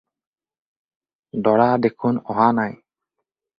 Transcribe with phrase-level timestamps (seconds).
[1.49, 2.77] দৰা দেখোন অহা নাই?